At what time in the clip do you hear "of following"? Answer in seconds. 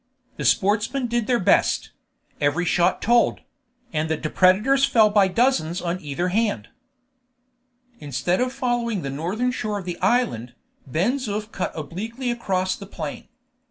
8.41-9.03